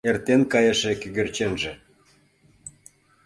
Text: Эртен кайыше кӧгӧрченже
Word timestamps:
Эртен 0.09 0.41
кайыше 0.51 0.91
кӧгӧрченже 1.01 1.71